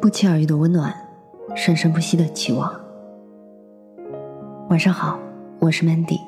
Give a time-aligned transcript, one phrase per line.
[0.00, 0.94] 不期而遇的温暖，
[1.54, 2.72] 生生不息的期望。
[4.70, 5.18] 晚上好，
[5.58, 6.18] 我是 Mandy。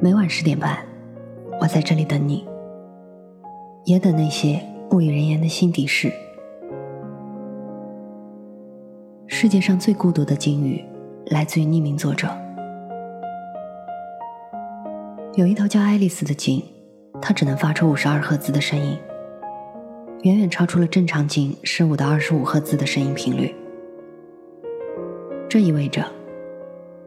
[0.00, 0.84] 每晚十点半，
[1.60, 2.44] 我在这里等你，
[3.84, 4.60] 也等那些
[4.90, 6.12] 不与人言的心底事。
[9.28, 10.84] 世界上最孤独的鲸鱼，
[11.26, 12.28] 来自于匿名作者。
[15.34, 16.60] 有一头叫爱丽丝的鲸，
[17.22, 18.98] 它只能发出五十二赫兹的声音。
[20.22, 23.54] 远远超出了正常鲸十五到二十五赫兹的声音频率，
[25.48, 26.04] 这意味着，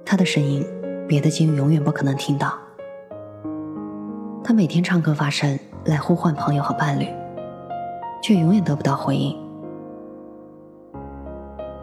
[0.06, 0.66] 它的声音，
[1.10, 2.58] 别的鲸永远不可能听到。
[4.42, 7.06] 它每天唱歌发声来呼唤朋友和伴侣，
[8.24, 9.38] 却永远得不到回应。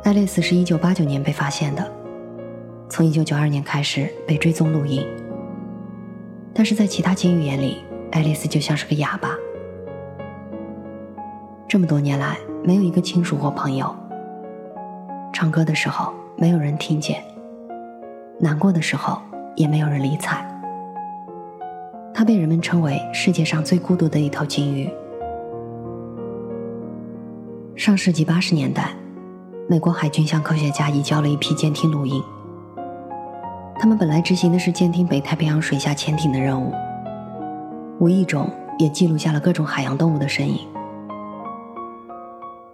[0.05, 1.93] 爱丽丝是一九八九年被发现的，
[2.89, 5.07] 从一九九二年开始被追踪录音，
[6.55, 9.29] 但是在其他鲸鱼眼里，爱丽丝就像是个哑巴。
[11.69, 13.95] 这么多年来，没有一个亲属或朋友。
[15.35, 17.17] 唱歌的时候，没有人听见；
[18.41, 19.21] 难过的时候，
[19.55, 20.43] 也没有人理睬。
[22.15, 24.91] 它被人们称为世界上最孤独的一头鲸鱼。
[27.77, 28.95] 上世纪八十年代，
[29.69, 32.23] 美国海军向科学家移交了一批监听录音。
[33.79, 36.73] 他们本来执行的是监听北太平洋水下潜艇的任务，
[38.01, 40.67] 无意中也记录下了各种海洋动物的身影。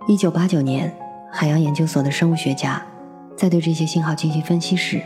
[0.07, 0.95] 一九八九年，
[1.33, 2.85] 海洋研究所的生物学家
[3.35, 5.01] 在对这些信号进行分析时，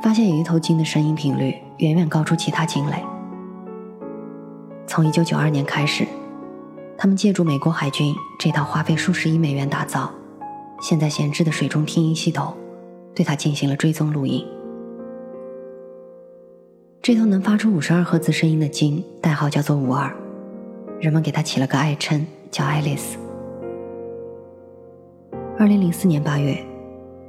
[0.00, 3.02] 发现有一头鲸的声音频率远远高出其他鲸类。
[4.86, 6.06] 从一九九二年开始，
[6.96, 10.08] 他们借助美国海军这套花费数十亿美元打造、
[10.80, 12.54] 现在闲置的水中听音系统，
[13.12, 14.46] 对它进行了追踪录音。
[17.02, 20.14] 这头能发出五十二赫兹声音的鲸，代号叫做五二，
[21.00, 23.18] 人们给它起了个爱称，叫爱丽丝。
[25.56, 26.58] 二零零四年八月，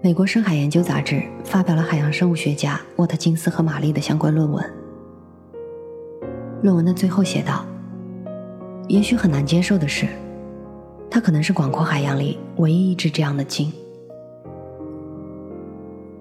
[0.02, 4.66] 美国深海研究杂志发表了海洋生物学家沃特金斯和玛丽的相关论文。
[6.64, 7.64] 论文的最后写道
[8.90, 10.08] ：“也许很难接受的是，
[11.08, 13.72] 它可能是广阔海洋里唯一一只这样的鲸。”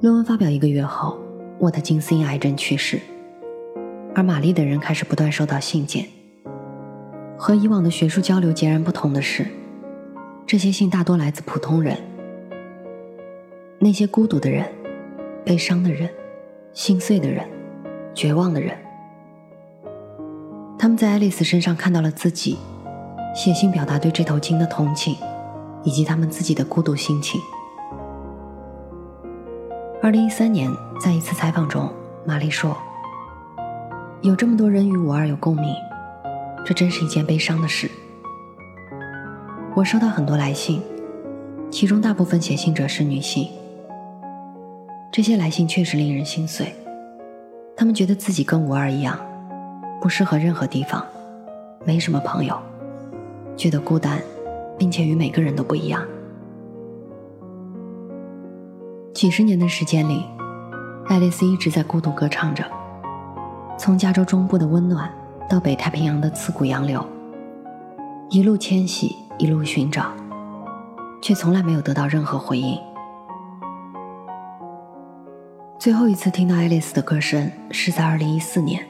[0.03, 1.19] 论文发表一个月后，
[1.61, 3.01] 沃特金斯因癌症去世，
[4.15, 6.07] 而玛丽的人开始不断收到信件。
[7.39, 9.47] 和以往的学术交流截然不同的是。
[10.47, 11.97] 这些信大多来自普通人，
[13.79, 14.71] 那些孤独的人、
[15.43, 16.09] 悲伤的人、
[16.75, 17.43] 心碎的人、
[18.15, 18.77] 绝望的人。
[20.79, 22.59] 他们在爱丽丝身上看到了自己，
[23.35, 25.17] 写信表达对这头鲸的同情，
[25.83, 27.41] 以及他们自己的孤独心情。
[30.03, 31.91] 二零一三年，在一次采访中，
[32.27, 32.77] 玛丽说
[34.21, 35.75] ：“有这么多人与五二有共鸣，
[36.67, 37.91] 这真是一件悲伤的事。”
[39.77, 40.81] 我收到很多来信，
[41.69, 43.49] 其中大部分写信者是女性。
[45.11, 46.73] 这些来信确实令人心碎，
[47.77, 49.19] 他们觉得自己跟五二一样，
[50.01, 51.05] 不适合任何地方，
[51.85, 52.57] 没什么朋友，
[53.57, 54.23] 觉得孤单，
[54.79, 56.01] 并且与每个人都不一样。
[59.13, 60.25] 几十年的时间里，
[61.07, 62.65] 爱丽丝一直在孤独歌唱着，
[63.77, 65.11] 从加州中部的温暖
[65.51, 67.05] 到北太平洋的刺骨洋流，
[68.31, 69.24] 一路迁徙。
[69.37, 70.13] 一路寻找，
[71.21, 72.79] 却从来没有得到任何回应。
[75.79, 78.81] 最后一次听到爱丽丝的歌声是在二零一四年，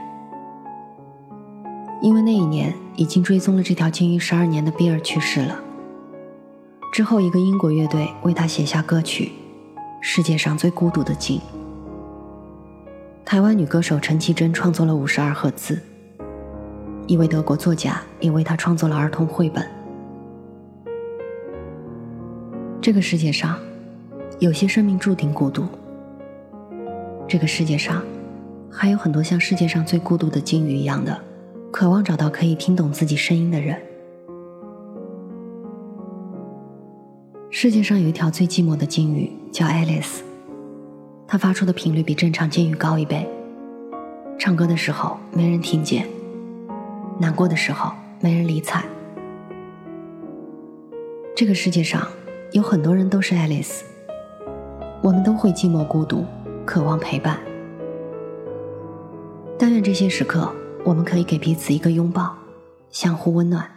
[2.03, 5.59] 因为那一年已经追踪了这条鲸鱼十二年的比尔去世了。
[6.93, 9.33] 之后，一个英国乐队为他写下歌曲
[10.01, 11.39] 《世界上最孤独的鲸》。
[13.25, 15.81] 台湾女歌手陈绮贞创作了五十二赫兹，
[17.07, 19.67] 一位德国作家也为她创作了儿童绘本。
[22.85, 23.59] 这个世界上，
[24.41, 25.65] 有些生命注定孤独。
[27.27, 28.05] 这个世界上，
[28.71, 31.19] 还有很多像世界上最孤独的鲸鱼一样的，
[31.73, 33.81] 渴望找到可以听懂自己声音的人。
[37.49, 40.23] 世界上有一条最寂寞的鲸鱼，叫爱丽丝。
[41.27, 43.27] 它发出的频率比正常鲸鱼高一倍。
[44.39, 46.07] 唱歌的时候没人听见，
[47.19, 48.85] 难过的时候没人理睬。
[51.35, 52.07] 这个世界上。
[52.55, 53.85] 有很多人都是爱丽丝，
[55.03, 56.25] 我们都会寂寞孤独，
[56.65, 57.37] 渴望陪伴。
[59.59, 60.49] 但愿这些时刻，
[60.85, 62.33] 我们可以给彼此一个拥抱，
[62.93, 63.69] 相互温暖。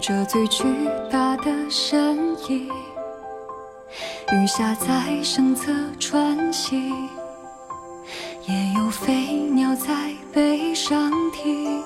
[0.00, 0.64] 着最巨
[1.10, 2.16] 大的身
[2.48, 2.68] 影。
[4.32, 6.92] 鱼虾在身侧穿行，
[8.46, 9.92] 也有飞鸟在
[10.32, 11.82] 背上停。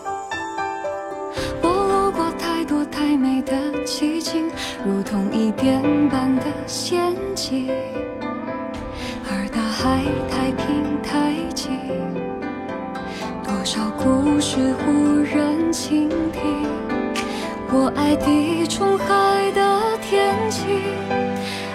[1.62, 4.49] 我路过太多太美的奇景，
[4.87, 7.69] 如同一遍般的仙境。
[9.28, 11.72] 而大海太平太静，
[13.43, 16.94] 多少故事无人倾听。
[17.76, 20.81] 我爱地中海的天晴，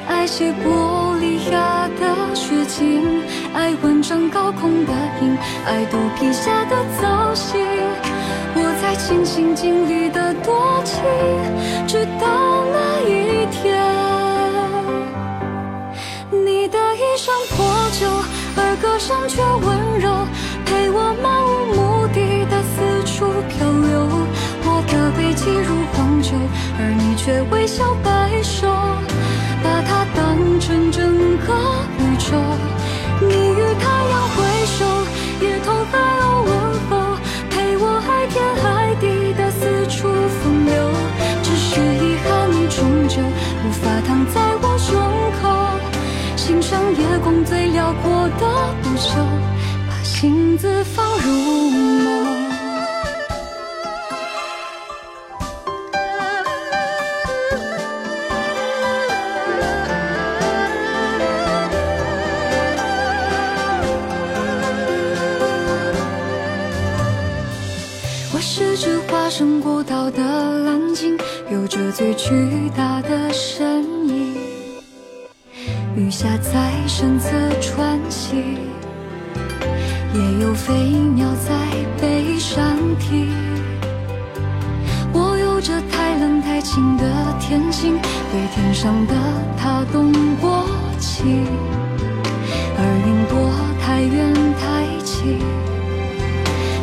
[0.08, 3.22] 爱西伯利亚的雪景，
[3.54, 7.60] 爱万丈高空的鹰，爱肚皮下的藻荇。
[8.56, 11.04] 我在尽心尽力的多情，
[11.86, 13.78] 直到那一天。
[17.18, 17.66] 声破
[18.00, 18.08] 旧，
[18.56, 19.89] 而歌声却温
[25.40, 26.32] 的背脊如黄酒，
[26.78, 28.68] 而你却微笑摆首，
[29.64, 31.02] 把它当成整
[31.40, 31.54] 个
[31.98, 32.36] 宇宙。
[33.22, 34.86] 你与太阳挥手，
[35.42, 36.52] 也同海鸥问
[36.90, 37.18] 候，
[37.50, 40.08] 陪我爱天爱地的四处
[40.42, 40.74] 风流。
[41.42, 43.22] 只是遗憾，你终究
[43.66, 44.96] 无法躺在我胸
[45.42, 45.44] 口。
[46.36, 49.16] 欣赏夜空最辽阔的不朽，
[49.88, 52.39] 把心字放入梦。
[71.52, 72.30] 有着最巨
[72.78, 74.36] 大的身影。
[75.96, 77.30] 雨下在身侧
[77.60, 78.38] 穿行，
[80.14, 80.74] 也有飞
[81.16, 81.56] 鸟在
[82.00, 83.34] 背上停。
[85.12, 87.04] 我有着太冷太清的
[87.40, 87.98] 天性，
[88.32, 89.16] 对天上的
[89.58, 90.68] 他动过
[91.00, 91.48] 情，
[92.78, 93.50] 而云朵
[93.82, 95.40] 太远太轻，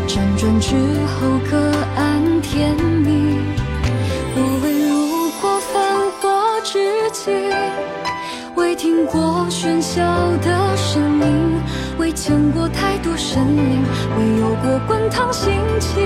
[0.09, 0.75] 辗转之
[1.07, 1.57] 后各
[1.95, 2.75] 安天
[8.55, 10.03] 未听过喧嚣
[10.43, 11.61] 的声音，
[11.99, 13.85] 未见过太多神灵，
[14.17, 16.03] 未有过滚烫心情，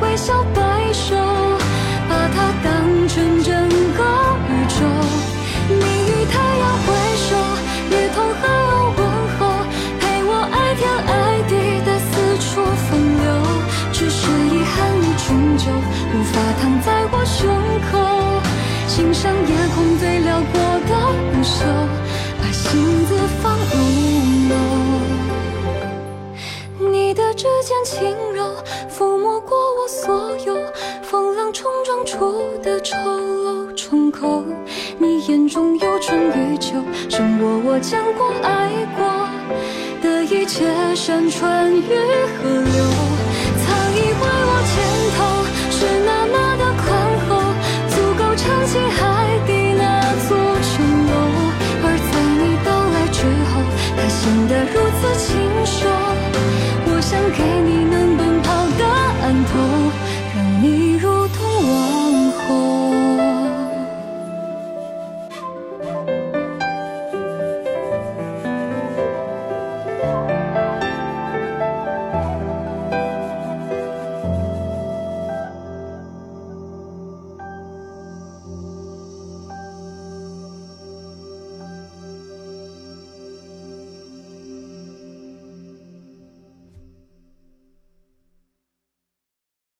[0.00, 1.14] 微笑摆首。
[2.06, 4.02] 把它当成整个
[4.48, 4.84] 宇宙，
[5.68, 6.86] 你与太阳挥
[7.16, 7.28] 手，
[7.90, 9.00] 也同海鸥问
[9.34, 9.40] 候，
[9.98, 11.10] 陪我爱天爱
[11.48, 11.52] 地
[11.86, 12.44] 的四处
[12.86, 12.88] 风
[13.24, 13.24] 流。
[13.90, 15.64] 只是遗憾，你终究
[16.12, 17.40] 无法躺在我胸
[17.90, 17.92] 口，
[18.86, 20.52] 欣赏夜空最辽阔
[20.86, 20.92] 的
[21.32, 21.64] 不朽，
[22.38, 23.53] 把心字放
[27.44, 28.56] 指尖轻柔，
[28.88, 30.56] 抚摸过我所有。
[31.02, 34.42] 风浪冲撞出的丑陋疮口，
[34.96, 39.04] 你眼中有春与秋，胜过我见过爱过
[40.00, 42.82] 的一切山川与河流。
[43.60, 44.74] 曾以为我肩
[45.12, 46.88] 头是那么的宽
[47.28, 47.28] 厚，
[47.90, 49.84] 足够撑起海底那
[50.26, 50.32] 座
[50.64, 50.72] 琼
[51.10, 51.12] 楼，
[51.84, 52.10] 而在
[52.40, 53.20] 你到来之
[53.52, 53.60] 后，
[53.98, 55.28] 它显得如此清
[55.66, 55.84] 瘦。